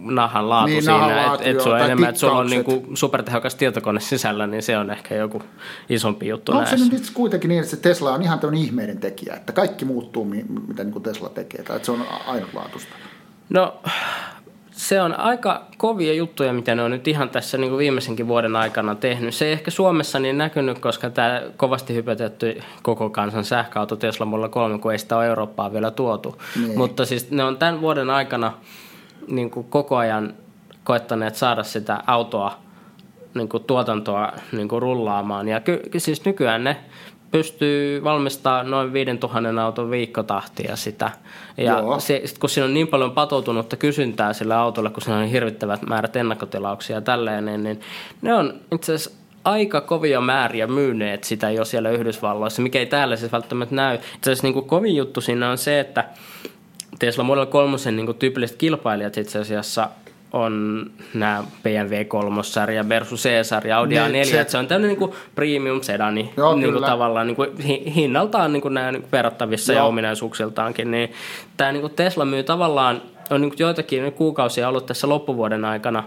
nahan 0.00 0.48
laatu 0.48 0.66
niin, 0.66 0.82
siinä, 0.82 0.98
nahan 0.98 1.16
laatu, 1.16 1.34
että 1.34 1.50
et 1.50 1.60
sulla 1.60 1.76
on 1.76 1.82
enemmän, 1.82 2.08
että 2.08 2.20
sulla 2.20 2.38
on 2.38 2.50
niin 2.50 2.64
kuin 2.64 2.96
supertehokas 2.96 3.54
tietokone 3.54 4.00
sisällä, 4.00 4.46
niin 4.46 4.62
se 4.62 4.78
on 4.78 4.90
ehkä 4.90 5.14
joku 5.14 5.42
isompi 5.88 6.28
juttu 6.28 6.52
no, 6.52 6.58
näissä. 6.58 6.78
se 6.78 6.92
nyt 6.92 7.10
kuitenkin 7.14 7.48
niin, 7.48 7.60
että 7.60 7.70
se 7.70 7.76
Tesla 7.76 8.14
on 8.14 8.22
ihan 8.22 8.38
tämmöinen 8.38 8.64
ihmeiden 8.64 8.98
tekijä, 8.98 9.34
että 9.34 9.52
kaikki 9.52 9.84
muuttuu, 9.84 10.24
mitä 10.68 10.84
niin 10.84 10.92
kuin 10.92 11.02
Tesla 11.02 11.28
tekee, 11.28 11.62
tai 11.62 11.76
että 11.76 11.86
se 11.86 11.92
on 11.92 12.06
ainutlaatuista? 12.26 12.94
No 13.50 13.80
se 14.76 15.02
on 15.02 15.20
aika 15.20 15.64
kovia 15.76 16.14
juttuja, 16.14 16.52
mitä 16.52 16.74
ne 16.74 16.82
on 16.82 16.90
nyt 16.90 17.08
ihan 17.08 17.30
tässä 17.30 17.58
niin 17.58 17.70
kuin 17.70 17.78
viimeisenkin 17.78 18.28
vuoden 18.28 18.56
aikana 18.56 18.94
tehnyt. 18.94 19.34
Se 19.34 19.44
ei 19.44 19.52
ehkä 19.52 19.70
Suomessa 19.70 20.18
niin 20.18 20.38
näkynyt, 20.38 20.78
koska 20.78 21.10
tämä 21.10 21.42
kovasti 21.56 21.94
hypätetty 21.94 22.60
koko 22.82 23.10
kansan 23.10 23.44
sähköauto 23.44 23.96
Tesla 23.96 24.26
Model 24.26 24.48
3, 24.48 24.78
kun 24.78 24.92
ei 24.92 24.98
sitä 24.98 25.16
ole 25.16 25.26
Eurooppaan 25.26 25.72
vielä 25.72 25.90
tuotu. 25.90 26.42
Niin. 26.56 26.78
Mutta 26.78 27.04
siis 27.04 27.30
ne 27.30 27.44
on 27.44 27.56
tämän 27.56 27.80
vuoden 27.80 28.10
aikana 28.10 28.52
niin 29.28 29.50
kuin 29.50 29.66
koko 29.70 29.96
ajan 29.96 30.34
koettaneet 30.84 31.34
saada 31.34 31.62
sitä 31.62 32.02
autoa 32.06 32.58
niin 33.34 33.48
kuin 33.48 33.64
tuotantoa 33.64 34.32
niin 34.52 34.68
kuin 34.68 34.82
rullaamaan. 34.82 35.48
Ja 35.48 35.60
ky- 35.60 35.82
siis 35.96 36.24
nykyään 36.24 36.64
ne 36.64 36.76
pystyy 37.30 38.04
valmistamaan 38.04 38.70
noin 38.70 38.92
5000 38.92 39.62
auton 39.62 39.90
viikkotahtia 39.90 40.76
sitä. 40.76 41.10
Ja 41.56 41.82
se, 41.98 42.22
sit 42.24 42.38
kun 42.38 42.50
siinä 42.50 42.64
on 42.64 42.74
niin 42.74 42.88
paljon 42.88 43.12
patoutunutta 43.12 43.76
kysyntää 43.76 44.32
sille 44.32 44.54
autolle, 44.54 44.90
kun 44.90 45.02
siinä 45.02 45.18
on 45.18 45.26
hirvittävät 45.26 45.82
määrät 45.82 46.16
ennakkotilauksia 46.16 46.96
ja 46.96 47.00
tälleen, 47.00 47.44
niin, 47.44 47.62
niin 47.62 47.80
ne 48.22 48.34
on 48.34 48.60
itse 48.72 48.94
asiassa 48.94 49.20
aika 49.44 49.80
kovia 49.80 50.20
määriä 50.20 50.66
myyneet 50.66 51.24
sitä 51.24 51.50
jo 51.50 51.64
siellä 51.64 51.90
Yhdysvalloissa, 51.90 52.62
mikä 52.62 52.78
ei 52.78 52.86
täällä 52.86 53.16
siis 53.16 53.32
välttämättä 53.32 53.74
näy. 53.74 53.94
Itse 53.94 54.30
asiassa 54.30 54.46
niin 54.46 54.54
kuin 54.54 54.66
kovin 54.66 54.96
juttu 54.96 55.20
siinä 55.20 55.50
on 55.50 55.58
se, 55.58 55.80
että 55.80 56.04
Tesla 56.98 57.24
Model 57.24 57.46
3 57.46 57.76
niin 57.90 58.06
kuin 58.06 58.18
tyypilliset 58.18 58.56
kilpailijat 58.56 59.16
itse 59.16 59.38
asiassa 59.38 59.88
on 60.32 60.86
nämä 61.14 61.44
BMW 61.62 61.92
3-sarja 61.92 62.88
versus 62.88 63.22
C-sarja, 63.22 63.78
Audi 63.78 63.94
A4, 63.94 64.08
niin, 64.08 64.26
se, 64.26 64.40
että 64.40 64.50
se 64.50 64.58
on 64.58 64.66
tämmöinen 64.66 64.98
niin 64.98 65.12
premium 65.34 65.82
sedani 65.82 66.32
Joo, 66.36 66.54
niin 66.54 66.72
kuin 66.72 66.84
tavallaan 66.84 67.26
niin 67.26 67.36
kuin 67.36 67.58
hinnaltaan 67.94 68.52
niin 68.52 68.60
kuin 68.60 68.74
nämä 68.74 68.92
niin 68.92 69.02
kuin 69.02 69.12
verrattavissa 69.12 69.72
Joo. 69.72 69.82
ja 69.82 69.84
ominaisuuksiltaankin, 69.84 70.90
niin 70.90 71.12
tämä 71.56 71.72
niin 71.72 71.80
kuin 71.80 71.94
Tesla 71.94 72.24
myy 72.24 72.42
tavallaan, 72.42 73.02
on 73.30 73.40
niin 73.40 73.50
kuin 73.50 73.60
joitakin 73.60 74.12
kuukausia 74.12 74.68
ollut 74.68 74.86
tässä 74.86 75.08
loppuvuoden 75.08 75.64
aikana 75.64 76.04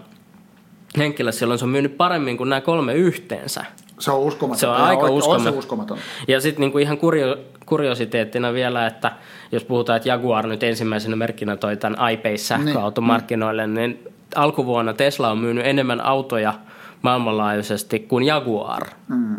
henkilö, 0.98 1.32
silloin 1.32 1.60
se 1.60 1.66
on 1.66 1.72
myynyt 1.72 1.98
paremmin 1.98 2.38
kuin 2.38 2.50
nämä 2.50 2.62
kolme 2.62 2.94
yhteensä. 2.94 3.66
Se 4.00 4.12
on 4.12 4.20
uskomaton. 4.20 4.60
Se 4.60 4.68
on 4.68 4.76
aika 4.76 5.04
on, 5.04 5.10
uskomaton. 5.10 5.48
On 5.48 5.54
se 5.54 5.60
uskomaton. 5.60 5.98
Ja 6.28 6.42
sitten 6.42 6.62
niinku 6.62 6.78
ihan 6.78 6.98
kurio, 6.98 7.38
kuriositeettina 7.70 8.54
vielä, 8.54 8.88
että 8.88 9.12
jos 9.52 9.64
puhutaan, 9.64 9.98
että 9.98 10.10
Jaguar 10.10 10.48
nyt 10.48 10.64
ensimmäisenä 10.64 11.16
merkkinä 11.16 11.56
toi 11.56 11.78
tämän 11.78 12.12
iPace-sähköauton 12.12 13.02
niin. 13.02 13.08
markkinoille, 13.08 13.68
niin 13.68 14.08
alkuvuonna 14.36 14.94
Tesla 14.94 15.32
on 15.32 15.38
myynyt 15.38 15.66
enemmän 15.66 16.02
autoja 16.02 16.54
maailmanlaajuisesti 17.02 18.00
kuin 18.00 18.24
Jaguar. 18.24 18.86
Mm. 19.08 19.36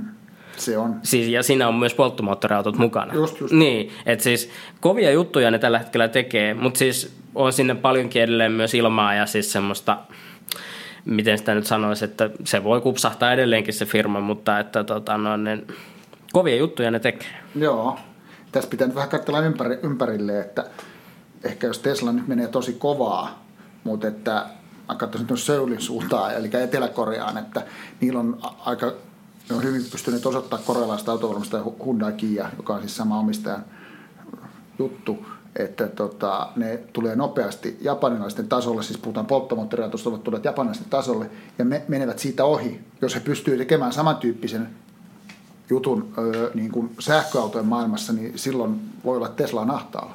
Se 0.56 0.78
on. 0.78 0.96
Siis, 1.02 1.28
ja 1.28 1.42
siinä 1.42 1.68
on 1.68 1.75
myös 1.75 1.94
polttomoottoriautot 1.94 2.78
mukana. 2.78 3.14
Just, 3.14 3.40
just. 3.40 3.52
Niin, 3.54 3.92
että 4.06 4.22
siis 4.22 4.50
kovia 4.80 5.10
juttuja 5.10 5.50
ne 5.50 5.58
tällä 5.58 5.78
hetkellä 5.78 6.08
tekee, 6.08 6.54
mutta 6.54 6.78
siis 6.78 7.16
on 7.34 7.52
sinne 7.52 7.75
paljonkin 7.75 8.22
edelleen 8.22 8.52
myös 8.52 8.75
ilmaa 8.75 9.14
ja 9.14 9.26
siis 9.26 9.52
semmoista, 9.52 9.99
miten 11.04 11.38
sitä 11.38 11.54
nyt 11.54 11.66
sanoisi, 11.66 12.04
että 12.04 12.30
se 12.44 12.64
voi 12.64 12.80
kupsahtaa 12.80 13.32
edelleenkin 13.32 13.75
se 13.75 13.87
firma, 13.87 14.20
mutta 14.20 14.58
että 14.58 14.84
tota, 14.84 15.18
no, 15.18 15.37
ne, 15.37 15.58
kovia 16.32 16.56
juttuja 16.56 16.90
ne 16.90 16.99
tekee. 16.99 17.28
Joo, 17.54 17.99
tässä 18.52 18.71
pitää 18.71 18.87
nyt 18.87 18.97
vähän 18.97 19.09
katsella 19.09 19.40
ympäri, 19.40 19.78
ympärille, 19.83 20.40
että 20.40 20.64
ehkä 21.45 21.66
jos 21.66 21.78
Tesla 21.78 22.12
nyt 22.12 22.28
menee 22.28 22.49
tosi 22.49 22.73
kovaa, 22.73 23.45
mutta 23.85 24.09
että 24.09 24.47
mä 24.88 24.95
katsoisin 24.95 25.26
tuon 25.26 25.38
Seulin 25.38 25.80
suuntaan, 25.80 26.35
eli 26.35 26.50
Etelä-Koreaan, 26.52 27.38
että 27.38 27.62
niillä 28.00 28.21
on 28.21 28.38
aika 28.59 28.92
ne 29.50 29.57
on 29.57 29.62
hyvin 29.62 29.85
pystyneet 29.92 30.26
osoittaa 30.26 30.59
korealaista 30.59 31.12
autovalmistaja 31.12 31.64
Hyundai 31.85 32.12
Kia, 32.12 32.50
joka 32.57 32.75
on 32.75 32.80
siis 32.80 32.97
sama 32.97 33.19
omistajan 33.19 33.64
juttu, 34.78 35.26
että 35.57 35.87
tota, 35.87 36.49
ne 36.57 36.76
tulee 36.92 37.16
nopeasti 37.16 37.78
japanilaisten 37.80 38.49
tasolle, 38.49 38.83
siis 38.83 38.99
puhutaan 38.99 39.26
polttomoottoriautosta, 39.26 40.09
ovat 40.09 40.25
tulleet 40.25 40.45
japanilaisten 40.45 40.90
tasolle 40.90 41.30
ja 41.59 41.64
me, 41.64 41.83
menevät 41.88 42.19
siitä 42.19 42.45
ohi, 42.45 42.80
jos 43.02 43.14
he 43.14 43.21
pystyvät 43.21 43.59
tekemään 43.59 43.92
samantyyppisen 43.92 44.69
jutun 45.70 46.12
öö, 46.18 46.50
niin 46.54 46.70
kuin 46.70 46.90
sähköautojen 46.98 47.66
maailmassa, 47.66 48.12
niin 48.12 48.38
silloin 48.38 48.80
voi 49.04 49.16
olla 49.16 49.28
Tesla 49.28 49.64
nahtaalla. 49.64 50.14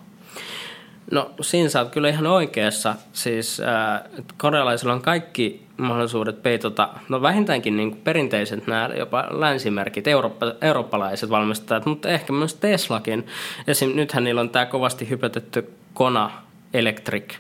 No 1.12 1.32
siinä 1.42 1.70
sä 1.70 1.82
oot 1.82 1.92
kyllä 1.92 2.10
ihan 2.10 2.28
oikeassa. 2.28 2.96
Siis 3.14 3.60
äh, 3.60 4.02
korealaisilla 4.38 4.94
on 4.94 5.02
kaikki 5.02 5.66
mahdollisuudet 5.78 6.44
peitota, 6.44 6.90
no 7.10 7.22
vähintäänkin 7.22 7.78
niin 7.78 7.92
kuin 7.92 8.02
perinteiset 8.02 8.68
nämä 8.68 8.90
jopa 8.98 9.28
länsimerkit, 9.30 10.08
eurooppa, 10.08 10.46
eurooppalaiset 10.62 11.30
valmistajat, 11.30 11.86
mutta 11.86 12.10
ehkä 12.10 12.34
myös 12.34 12.54
Teslakin. 12.54 13.28
Esim. 13.68 13.96
nythän 13.96 14.24
niillä 14.24 14.42
on 14.42 14.50
tämä 14.50 14.66
kovasti 14.66 15.10
hypätetty 15.10 15.74
Kona 15.94 16.32
Electric. 16.74 17.34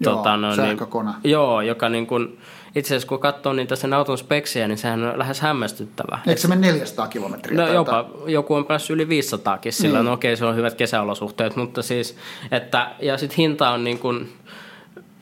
Joo, 0.00 0.16
tota, 0.16 0.36
no, 0.36 0.56
sähkökona. 0.56 1.14
Niin, 1.22 1.32
joo, 1.32 1.60
joka 1.60 1.88
niin 1.88 2.06
kuin, 2.06 2.38
itse 2.74 2.94
asiassa 2.94 3.08
kun 3.08 3.20
katsoo 3.20 3.52
niitä 3.52 3.76
sen 3.76 3.94
auton 3.94 4.18
speksiä, 4.18 4.68
niin 4.68 4.78
sehän 4.78 5.04
on 5.04 5.18
lähes 5.18 5.40
hämmästyttävä. 5.40 6.18
Eikö 6.26 6.40
se 6.40 6.48
mene 6.48 6.60
400 6.66 7.08
kilometriä? 7.08 7.58
No 7.58 7.72
jopa, 7.72 8.10
joku 8.26 8.54
on 8.54 8.66
päässyt 8.66 8.94
yli 8.94 9.08
500 9.08 9.58
sillä 9.70 9.98
niin. 9.98 10.04
no 10.04 10.12
okei, 10.12 10.36
se 10.36 10.44
on 10.44 10.56
hyvät 10.56 10.74
kesäolosuhteet, 10.74 11.56
mutta 11.56 11.82
siis, 11.82 12.16
että, 12.50 12.90
ja 13.02 13.18
sitten 13.18 13.36
hinta 13.36 13.70
on 13.70 13.84
niin 13.84 13.98
kuin, 13.98 14.32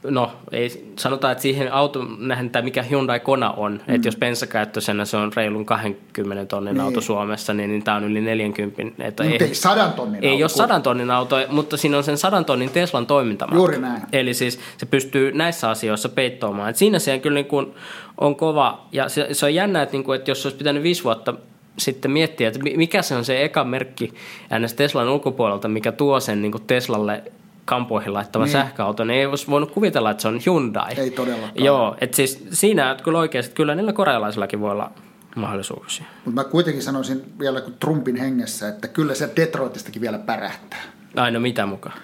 no 0.02 0.32
ei, 0.52 0.92
sanotaan, 0.98 1.32
että 1.32 1.42
siihen 1.42 1.72
auto 1.72 2.06
nähden, 2.18 2.50
tai 2.50 2.62
mikä 2.62 2.82
Hyundai 2.82 3.20
Kona 3.20 3.50
on, 3.50 3.72
mm. 3.72 3.94
että 3.94 4.08
jos 4.08 4.16
bensakäyttöisenä 4.16 5.04
se 5.04 5.16
on 5.16 5.32
reilun 5.36 5.66
20 5.66 6.44
tonnin 6.44 6.74
niin. 6.74 6.80
auto 6.80 7.00
Suomessa, 7.00 7.54
niin, 7.54 7.70
niin 7.70 7.82
tämä 7.82 7.96
on 7.96 8.04
yli 8.04 8.20
40. 8.20 8.82
Että 8.98 9.24
ei, 9.24 9.42
ei 9.42 9.54
sadan 9.54 9.92
tonnin 9.92 10.24
Ei 10.24 10.30
auto. 10.30 10.42
ole 10.42 10.48
sadan 10.48 10.82
tonnin 10.82 11.10
auto, 11.10 11.36
mutta 11.48 11.76
siinä 11.76 11.96
on 11.96 12.04
sen 12.04 12.18
sadan 12.18 12.44
tonnin 12.44 12.70
Teslan 12.70 13.06
toimintamatka. 13.06 13.56
Juuri 13.56 13.78
näin. 13.78 14.02
Eli 14.12 14.34
siis 14.34 14.60
se 14.78 14.86
pystyy 14.86 15.32
näissä 15.32 15.70
asioissa 15.70 16.08
peittoamaan. 16.08 16.70
Et 16.70 16.76
siinä 16.76 16.98
se 16.98 17.18
kyllä 17.18 17.34
niin 17.34 17.46
kuin 17.46 17.74
on 18.20 18.36
kova, 18.36 18.86
ja 18.92 19.08
se, 19.08 19.28
se 19.32 19.46
on 19.46 19.54
jännä, 19.54 19.82
että, 19.82 19.92
niin 19.92 20.04
kuin, 20.04 20.18
että 20.18 20.30
jos 20.30 20.46
olisi 20.46 20.58
pitänyt 20.58 20.82
viisi 20.82 21.04
vuotta 21.04 21.34
sitten 21.78 22.10
miettiä, 22.10 22.48
että 22.48 22.60
mikä 22.76 23.02
se 23.02 23.16
on 23.16 23.24
se 23.24 23.44
eka 23.44 23.64
merkki 23.64 24.14
ns. 24.58 24.74
Teslan 24.74 25.08
ulkopuolelta, 25.08 25.68
mikä 25.68 25.92
tuo 25.92 26.20
sen 26.20 26.42
niin 26.42 26.52
kuin 26.52 26.64
Teslalle 26.66 27.22
kampoihin 27.66 28.14
laittava 28.14 28.44
niin. 28.44 28.52
sähköauto, 28.52 29.04
niin 29.04 29.20
ei 29.20 29.26
olisi 29.26 29.46
voinut 29.46 29.70
kuvitella, 29.70 30.10
että 30.10 30.22
se 30.22 30.28
on 30.28 30.40
Hyundai. 30.46 30.94
Ei 30.96 31.10
todellakaan. 31.10 31.64
Joo, 31.64 31.96
että 32.00 32.16
siis 32.16 32.46
siinä 32.52 32.90
että 32.90 33.04
kyllä 33.04 33.18
oikeasti, 33.18 33.54
kyllä 33.54 33.74
niillä 33.74 33.92
korealaisillakin 33.92 34.60
voi 34.60 34.70
olla 34.70 34.90
mahdollisuuksia. 35.36 36.06
Mutta 36.24 36.40
mä 36.42 36.48
kuitenkin 36.48 36.82
sanoisin 36.82 37.32
vielä 37.38 37.60
kuin 37.60 37.74
Trumpin 37.80 38.16
hengessä, 38.16 38.68
että 38.68 38.88
kyllä 38.88 39.14
se 39.14 39.30
Detroitistakin 39.36 40.02
vielä 40.02 40.18
pärähtää. 40.18 40.82
Ai 41.16 41.30
no 41.30 41.40
mitä 41.40 41.66
mukaan? 41.66 41.96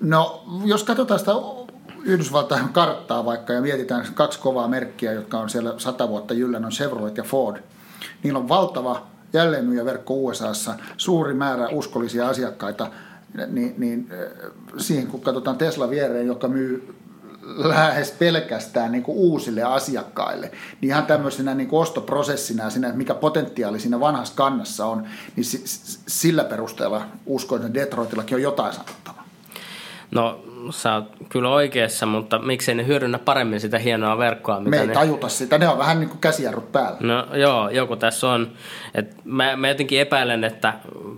No 0.00 0.44
jos 0.64 0.84
katsotaan 0.84 1.20
sitä 1.20 1.32
Yhdysvaltain 2.02 2.68
karttaa 2.68 3.24
vaikka 3.24 3.52
ja 3.52 3.60
mietitään 3.60 4.06
kaksi 4.14 4.38
kovaa 4.38 4.68
merkkiä, 4.68 5.12
jotka 5.12 5.38
on 5.38 5.50
siellä 5.50 5.74
sata 5.76 6.08
vuotta 6.08 6.34
yllä, 6.34 6.58
on 6.58 6.70
Chevrolet 6.70 7.16
ja 7.16 7.22
Ford. 7.22 7.62
Niillä 8.22 8.38
on 8.38 8.48
valtava 8.48 9.06
jälleenmyyjäverkko 9.32 10.14
USAssa, 10.14 10.74
suuri 10.96 11.34
määrä 11.34 11.68
uskollisia 11.68 12.28
asiakkaita– 12.28 12.90
niin, 13.46 13.74
niin 13.78 14.10
siihen 14.78 15.06
kun 15.06 15.20
katsotaan 15.20 15.58
Tesla 15.58 15.90
viereen, 15.90 16.26
joka 16.26 16.48
myy 16.48 16.94
lähes 17.56 18.10
pelkästään 18.10 18.92
niin 18.92 19.04
uusille 19.06 19.62
asiakkaille, 19.62 20.50
niin 20.80 20.90
ihan 20.90 21.06
tämmöisenä 21.06 21.54
niin 21.54 21.68
ostoprosessina 21.72 22.64
ja 22.64 22.70
siinä, 22.70 22.92
mikä 22.92 23.14
potentiaali 23.14 23.80
siinä 23.80 24.00
vanhassa 24.00 24.34
kannassa 24.36 24.86
on, 24.86 25.06
niin 25.36 25.44
sillä 26.06 26.44
perusteella 26.44 27.02
uskoin, 27.26 27.62
että 27.62 27.74
Detroitillakin 27.74 28.34
on 28.34 28.42
jotain 28.42 28.72
sanottavaa. 28.72 29.24
No 30.10 30.44
sä 30.70 30.94
oot 30.94 31.04
kyllä 31.28 31.48
oikeassa, 31.48 32.06
mutta 32.06 32.38
miksei 32.38 32.74
ne 32.74 32.86
hyödynnä 32.86 33.18
paremmin 33.18 33.60
sitä 33.60 33.78
hienoa 33.78 34.18
verkkoa? 34.18 34.60
Mitä 34.60 34.70
Me 34.70 34.80
ei 34.80 34.86
ne... 34.86 34.94
tajuta 34.94 35.28
sitä, 35.28 35.58
ne 35.58 35.68
on 35.68 35.78
vähän 35.78 36.00
niin 36.00 36.08
kuin 36.08 36.20
käsijarrut 36.20 36.72
päällä. 36.72 36.98
No 37.00 37.36
joo, 37.36 37.68
joku 37.70 37.96
tässä 37.96 38.28
on. 38.28 38.52
Et 38.94 39.16
mä, 39.24 39.56
mä 39.56 39.68
jotenkin 39.68 40.00
epäilen, 40.00 40.44
että 40.44 40.74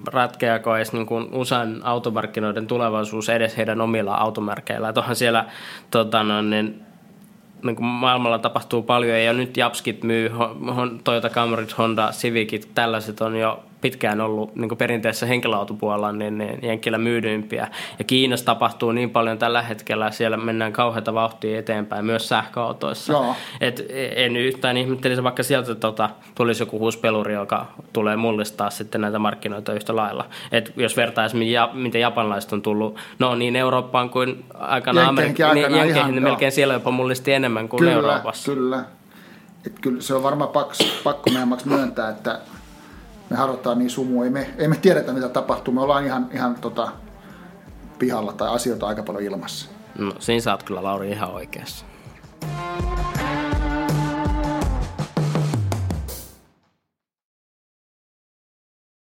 ratkeako 0.07 0.76
edes 0.76 0.92
niin 0.92 1.07
kuin 1.07 1.28
usein 1.33 1.80
automarkkinoiden 1.83 2.66
tulevaisuus 2.66 3.28
edes 3.28 3.57
heidän 3.57 3.80
omilla 3.80 4.14
automerkeillä. 4.14 4.88
Että 4.88 5.00
onhan 5.00 5.16
siellä 5.16 5.45
tota, 5.90 6.23
no, 6.23 6.42
niin, 6.42 6.83
niin 7.62 7.76
kuin 7.76 7.87
maailmalla 7.87 8.38
tapahtuu 8.38 8.83
paljon 8.83 9.21
ja 9.21 9.33
nyt 9.33 9.57
Japskit 9.57 10.04
myy, 10.04 10.30
Toyota 11.04 11.30
Camarit, 11.30 11.78
Honda 11.78 12.11
Civicit, 12.12 12.71
tällaiset 12.75 13.21
on 13.21 13.37
jo 13.37 13.64
pitkään 13.80 14.20
ollut 14.20 14.56
niin 14.56 14.76
perinteisessä 14.78 15.26
henkilöautopuolella 15.26 16.12
niin, 16.12 16.38
niin 16.38 16.58
Jenkkilä 16.62 16.99
myydyimpiä. 16.99 17.68
Ja 17.99 18.04
Kiinassa 18.04 18.46
tapahtuu 18.46 18.92
niin 18.92 19.10
paljon 19.10 19.38
tällä 19.38 19.62
hetkellä, 19.62 20.10
siellä 20.10 20.37
mennään 20.37 20.72
kauheita 20.72 21.14
vauhtia 21.14 21.58
eteenpäin 21.58 22.04
myös 22.04 22.28
sähköautoissa. 22.28 23.12
Joo. 23.12 23.34
Et 23.60 23.87
en 24.16 24.37
yhtään 24.37 24.76
ihmettelisi, 24.76 25.22
vaikka 25.22 25.42
sieltä 25.42 25.75
tota, 25.75 26.10
tulisi 26.34 26.62
joku 26.62 26.78
huuspeluri, 26.78 27.34
joka 27.34 27.66
tulee 27.92 28.16
mullistaa 28.16 28.70
sitten 28.70 29.00
näitä 29.00 29.18
markkinoita 29.18 29.72
yhtä 29.72 29.96
lailla. 29.96 30.25
Et 30.52 30.72
jos 30.76 30.96
vertaisi, 30.96 31.37
miten 31.72 32.00
japanilaiset 32.00 32.52
on 32.52 32.62
tullut, 32.62 32.96
no 33.18 33.34
niin 33.34 33.56
Eurooppaan 33.56 34.10
kuin 34.10 34.44
aikana 34.54 35.08
Amerikkaan, 35.08 35.54
niin 35.54 35.75
Jenkkeihin, 35.75 36.12
niin 36.14 36.22
melkein 36.22 36.52
siellä 36.52 36.75
jopa 36.75 36.90
mullisti 36.90 37.32
enemmän 37.32 37.68
kuin 37.68 37.78
kyllä, 37.78 37.92
Euroopassa. 37.92 38.52
Kyllä, 38.52 38.84
Et 39.66 39.78
kyllä 39.80 40.00
se 40.00 40.14
on 40.14 40.22
varmaan 40.22 40.50
pakko, 40.50 40.75
pakko 41.04 41.30
meidän 41.30 41.58
myöntää, 41.64 42.08
että 42.08 42.40
me 43.30 43.37
harjoittaa 43.37 43.75
niin 43.75 43.90
sumu, 43.90 44.22
ei 44.22 44.30
me, 44.30 44.50
ei 44.58 44.68
me 44.68 44.76
tiedetä 44.76 45.12
mitä 45.12 45.28
tapahtuu, 45.28 45.75
me 45.75 45.80
ollaan 45.80 46.06
ihan, 46.06 46.28
ihan 46.32 46.54
tota, 46.54 46.92
pihalla 47.99 48.32
tai 48.32 48.49
asioita 48.54 48.87
aika 48.87 49.02
paljon 49.02 49.25
ilmassa. 49.25 49.70
No 49.99 50.12
siinä 50.18 50.40
saat 50.40 50.62
kyllä 50.62 50.82
Lauri 50.82 51.10
ihan 51.10 51.30
oikeassa. 51.30 51.84